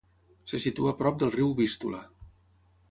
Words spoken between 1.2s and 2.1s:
del riu Vístula.